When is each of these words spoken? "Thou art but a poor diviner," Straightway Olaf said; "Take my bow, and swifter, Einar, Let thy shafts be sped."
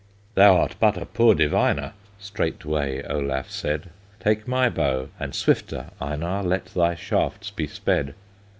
"Thou 0.33 0.57
art 0.57 0.73
but 0.79 0.97
a 0.97 1.05
poor 1.05 1.35
diviner," 1.35 1.93
Straightway 2.17 3.03
Olaf 3.03 3.51
said; 3.51 3.91
"Take 4.19 4.47
my 4.47 4.67
bow, 4.67 5.09
and 5.19 5.35
swifter, 5.35 5.91
Einar, 6.01 6.41
Let 6.41 6.65
thy 6.73 6.95
shafts 6.95 7.51
be 7.51 7.67
sped." 7.67 8.15